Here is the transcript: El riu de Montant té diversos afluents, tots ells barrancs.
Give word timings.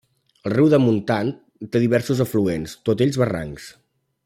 El 0.49 0.53
riu 0.53 0.69
de 0.73 0.79
Montant 0.85 1.29
té 1.75 1.83
diversos 1.83 2.25
afluents, 2.27 2.75
tots 2.91 3.07
ells 3.07 3.21
barrancs. 3.25 3.71